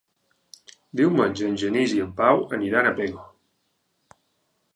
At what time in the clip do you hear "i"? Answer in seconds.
1.99-2.01